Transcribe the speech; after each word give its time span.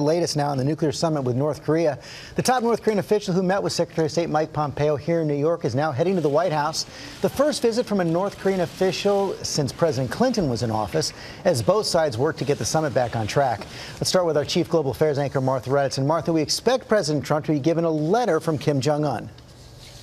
Latest 0.00 0.36
now 0.36 0.48
on 0.48 0.58
the 0.58 0.64
nuclear 0.64 0.90
summit 0.90 1.22
with 1.22 1.36
North 1.36 1.62
Korea. 1.62 2.00
The 2.34 2.42
top 2.42 2.64
North 2.64 2.82
Korean 2.82 2.98
official 2.98 3.32
who 3.32 3.44
met 3.44 3.62
with 3.62 3.72
Secretary 3.72 4.06
of 4.06 4.10
State 4.10 4.28
Mike 4.28 4.52
Pompeo 4.52 4.96
here 4.96 5.20
in 5.20 5.28
New 5.28 5.36
York 5.36 5.64
is 5.64 5.76
now 5.76 5.92
heading 5.92 6.16
to 6.16 6.20
the 6.20 6.28
White 6.28 6.50
House. 6.50 6.84
The 7.20 7.28
first 7.28 7.62
visit 7.62 7.86
from 7.86 8.00
a 8.00 8.04
North 8.04 8.36
Korean 8.38 8.62
official 8.62 9.36
since 9.44 9.70
President 9.70 10.10
Clinton 10.10 10.50
was 10.50 10.64
in 10.64 10.72
office, 10.72 11.12
as 11.44 11.62
both 11.62 11.86
sides 11.86 12.18
work 12.18 12.36
to 12.38 12.44
get 12.44 12.58
the 12.58 12.64
summit 12.64 12.92
back 12.92 13.14
on 13.14 13.28
track. 13.28 13.68
Let's 13.94 14.08
start 14.08 14.26
with 14.26 14.36
our 14.36 14.44
chief 14.44 14.68
global 14.68 14.90
affairs 14.90 15.16
anchor, 15.16 15.40
Martha 15.40 15.70
Raddatz. 15.70 15.98
And 15.98 16.08
Martha, 16.08 16.32
we 16.32 16.42
expect 16.42 16.88
President 16.88 17.24
Trump 17.24 17.46
to 17.46 17.52
be 17.52 17.60
given 17.60 17.84
a 17.84 17.90
letter 17.90 18.40
from 18.40 18.58
Kim 18.58 18.80
Jong 18.80 19.04
un. 19.04 19.30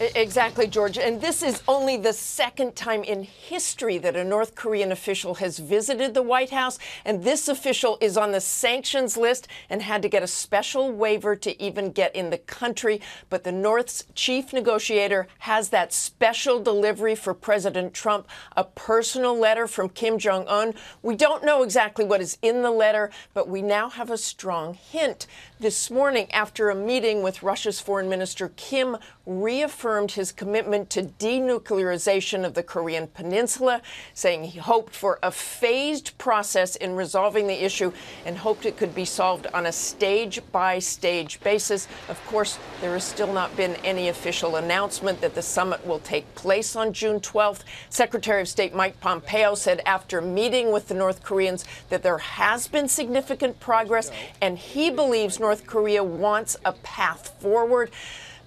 Exactly, 0.01 0.65
George. 0.65 0.97
And 0.97 1.21
this 1.21 1.43
is 1.43 1.61
only 1.67 1.95
the 1.95 2.11
second 2.11 2.75
time 2.75 3.03
in 3.03 3.21
history 3.21 3.99
that 3.99 4.15
a 4.15 4.23
North 4.23 4.55
Korean 4.55 4.91
official 4.91 5.35
has 5.35 5.59
visited 5.59 6.15
the 6.15 6.23
White 6.23 6.49
House. 6.49 6.79
And 7.05 7.23
this 7.23 7.47
official 7.47 7.99
is 8.01 8.17
on 8.17 8.31
the 8.31 8.41
sanctions 8.41 9.15
list 9.15 9.47
and 9.69 9.83
had 9.83 10.01
to 10.01 10.09
get 10.09 10.23
a 10.23 10.27
special 10.27 10.91
waiver 10.91 11.35
to 11.35 11.61
even 11.61 11.91
get 11.91 12.15
in 12.15 12.31
the 12.31 12.39
country. 12.39 12.99
But 13.29 13.43
the 13.43 13.51
North's 13.51 14.03
chief 14.15 14.53
negotiator 14.53 15.27
has 15.37 15.69
that 15.69 15.93
special 15.93 16.59
delivery 16.59 17.13
for 17.13 17.35
President 17.35 17.93
Trump, 17.93 18.27
a 18.57 18.63
personal 18.63 19.37
letter 19.37 19.67
from 19.67 19.87
Kim 19.87 20.17
Jong 20.17 20.47
un. 20.47 20.73
We 21.03 21.15
don't 21.15 21.45
know 21.45 21.61
exactly 21.61 22.05
what 22.05 22.21
is 22.21 22.39
in 22.41 22.63
the 22.63 22.71
letter, 22.71 23.11
but 23.35 23.47
we 23.47 23.61
now 23.61 23.87
have 23.87 24.09
a 24.09 24.17
strong 24.17 24.73
hint. 24.73 25.27
This 25.59 25.91
morning, 25.91 26.31
after 26.31 26.71
a 26.71 26.75
meeting 26.75 27.21
with 27.21 27.43
Russia's 27.43 27.79
foreign 27.79 28.09
minister, 28.09 28.51
Kim 28.55 28.97
reaffirmed 29.27 29.90
reaffirmed 29.91 30.11
his 30.11 30.31
commitment 30.31 30.89
to 30.89 31.03
denuclearization 31.03 32.45
of 32.45 32.53
the 32.53 32.63
Korean 32.63 33.07
Peninsula, 33.07 33.81
saying 34.13 34.45
he 34.45 34.59
hoped 34.59 34.95
for 34.95 35.19
a 35.21 35.31
phased 35.31 36.17
process 36.17 36.77
in 36.77 36.95
resolving 36.95 37.47
the 37.47 37.65
issue 37.65 37.91
and 38.25 38.37
hoped 38.37 38.65
it 38.65 38.77
could 38.77 38.95
be 38.95 39.03
solved 39.03 39.47
on 39.53 39.65
a 39.65 39.71
stage 39.71 40.39
by 40.53 40.79
stage 40.79 41.41
basis. 41.41 41.89
Of 42.07 42.25
course, 42.25 42.57
there 42.79 42.93
has 42.93 43.03
still 43.03 43.33
not 43.33 43.53
been 43.57 43.75
any 43.83 44.07
official 44.07 44.55
announcement 44.55 45.19
that 45.19 45.35
the 45.35 45.41
summit 45.41 45.85
will 45.85 45.99
take 45.99 46.33
place 46.35 46.77
on 46.77 46.93
June 46.93 47.19
12th. 47.19 47.63
Secretary 47.89 48.41
of 48.41 48.47
State 48.47 48.73
Mike 48.73 48.97
Pompeo 49.01 49.55
said 49.55 49.81
after 49.85 50.21
meeting 50.21 50.71
with 50.71 50.87
the 50.87 50.93
North 50.93 51.21
Koreans 51.21 51.65
that 51.89 52.01
there 52.01 52.19
has 52.19 52.69
been 52.69 52.87
significant 52.87 53.59
progress 53.59 54.09
and 54.41 54.57
he 54.57 54.89
believes 54.89 55.37
North 55.37 55.65
Korea 55.67 56.01
wants 56.01 56.55
a 56.63 56.71
path 56.71 57.41
forward. 57.41 57.91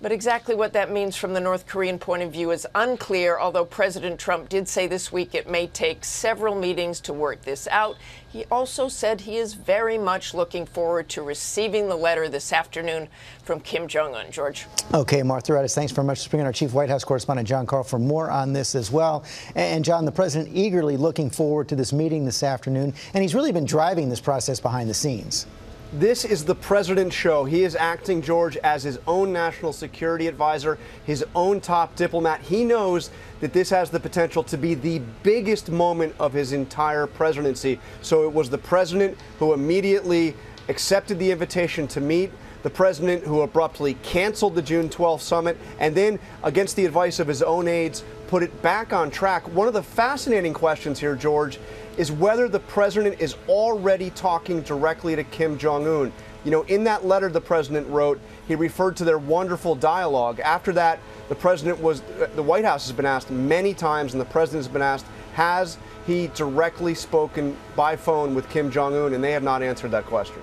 But 0.05 0.12
exactly 0.12 0.55
what 0.55 0.74
that 0.74 0.92
means 0.92 1.16
from 1.16 1.33
the 1.33 1.41
North 1.41 1.66
Korean 1.66 1.98
point 1.98 2.22
of 2.22 2.30
view 2.30 2.50
is 2.50 2.66
unclear, 2.74 3.38
although 3.38 3.64
President 3.64 4.20
Trump 4.20 4.50
did 4.50 4.69
say 4.69 4.86
this 4.86 5.10
week 5.10 5.34
it 5.34 5.48
may 5.48 5.66
take 5.66 6.05
several 6.05 6.55
meetings 6.55 7.00
to 7.00 7.14
work 7.14 7.41
this 7.41 7.66
out. 7.69 7.97
He 8.28 8.44
also 8.50 8.88
said 8.88 9.22
he 9.22 9.38
is 9.38 9.55
very 9.55 9.97
much 9.97 10.34
looking 10.34 10.66
forward 10.66 11.08
to 11.08 11.22
receiving 11.22 11.88
the 11.88 11.97
letter 11.97 12.28
this 12.28 12.52
afternoon 12.52 13.08
from 13.44 13.60
Kim 13.60 13.88
Jong 13.88 14.14
un. 14.14 14.30
George. 14.30 14.66
Okay, 14.92 15.22
Martha 15.22 15.52
Raddatz, 15.52 15.75
thanks 15.75 15.91
very 15.91 16.06
much 16.06 16.25
for 16.25 16.28
bringing 16.28 16.44
our 16.44 16.52
chief 16.52 16.75
White 16.75 16.91
House 16.91 17.02
correspondent, 17.02 17.48
John 17.48 17.64
Karl, 17.64 17.82
for 17.82 17.98
more 17.98 18.30
on 18.30 18.52
this 18.52 18.75
as 18.75 18.91
well. 18.91 19.25
And, 19.55 19.82
John, 19.82 20.05
the 20.05 20.12
president 20.12 20.55
eagerly 20.55 20.98
looking 20.98 21.30
forward 21.30 21.66
to 21.69 21.77
this 21.77 21.94
meeting 21.94 22.27
this 22.27 22.42
afternoon, 22.42 22.92
and 23.14 23.22
he's 23.22 23.34
really 23.34 23.52
been 23.52 23.64
driving 23.64 24.10
this 24.10 24.20
process 24.20 24.60
behind 24.60 24.91
the 24.91 24.94
scenes. 24.94 25.47
This 25.95 26.25
is 26.25 26.45
the 26.45 26.56
president's 26.56 27.14
show. 27.14 27.45
He 27.45 27.62
is 27.62 27.77
acting, 27.77 28.20
George, 28.20 28.56
as 28.56 28.83
his 28.83 28.98
own 29.06 29.33
national 29.33 29.73
security 29.73 30.27
advisor, 30.27 30.77
his 31.06 31.25
own 31.37 31.61
top 31.61 31.95
diplomat. 31.95 32.41
He 32.41 32.64
knows 32.64 33.11
that 33.39 33.53
this 33.53 33.70
has 33.70 33.91
the 33.91 34.00
potential 34.00 34.42
to 34.42 34.59
be 34.59 34.75
the 34.75 34.98
biggest 35.22 35.70
moment 35.70 36.12
of 36.19 36.33
his 36.33 36.53
entire 36.53 37.06
presidency. 37.06 37.78
So 38.03 38.25
it 38.25 38.33
was 38.33 38.50
the 38.50 38.59
president 38.59 39.17
who 39.39 39.53
immediately 39.53 40.34
accepted 40.69 41.20
the 41.20 41.31
invitation 41.31 41.87
to 41.87 42.00
meet 42.00 42.33
the 42.65 42.70
president 42.70 43.22
who 43.22 43.42
abruptly 43.42 43.95
canceled 44.03 44.56
the 44.56 44.62
June 44.62 44.89
12th 44.89 45.20
summit 45.20 45.56
and 45.78 45.95
then, 45.95 46.19
against 46.42 46.75
the 46.75 46.87
advice 46.87 47.20
of 47.20 47.28
his 47.28 47.42
own 47.42 47.69
aides, 47.69 48.03
put 48.27 48.42
it 48.42 48.62
back 48.62 48.92
on 48.92 49.11
track. 49.11 49.47
One 49.54 49.69
of 49.69 49.75
the 49.75 49.82
fascinating 49.82 50.53
questions 50.53 50.99
here, 50.99 51.15
George, 51.15 51.59
is 51.97 52.10
whether 52.10 52.49
the 52.49 52.60
president 52.60 53.21
is 53.21 53.37
already 53.49 54.10
talking 54.10 54.62
directly 54.62 55.15
to 55.16 55.25
Kim 55.25 55.59
Jong 55.59 55.87
un. 55.87 56.12
You 56.44 56.50
know, 56.50 56.62
in 56.62 56.84
that 56.84 57.06
letter 57.06 57.28
the 57.28 57.41
president 57.41 57.88
wrote, 57.88 58.21
he 58.47 58.54
referred 58.54 58.97
to 58.97 59.04
their 59.04 59.19
wonderful 59.19 59.75
dialogue. 59.75 60.41
After 60.41 60.72
that, 60.72 60.99
the 61.28 61.34
president 61.34 61.81
was, 61.81 62.03
uh, 62.03 62.28
the 62.34 62.43
White 62.43 62.65
House 62.65 62.87
has 62.87 62.94
been 62.94 63.06
asked 63.06 63.31
many 63.31 63.72
times, 63.72 64.12
and 64.12 64.21
the 64.21 64.26
president 64.26 64.65
has 64.65 64.72
been 64.72 64.82
asked, 64.82 65.06
has 65.34 65.78
he 66.06 66.26
directly 66.28 66.94
spoken 66.94 67.56
by 67.75 67.97
phone 67.97 68.34
with 68.34 68.49
Kim 68.50 68.70
Jong 68.70 68.94
un? 68.94 69.15
And 69.15 69.25
they 69.25 69.32
have 69.32 69.43
not 69.43 69.62
answered 69.62 69.91
that 69.93 70.04
question. 70.04 70.43